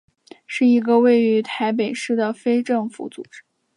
[0.47, 3.43] 是一个位于台北市的非政府组织。